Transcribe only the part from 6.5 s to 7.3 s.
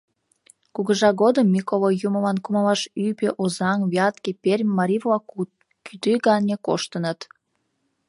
коштыныт.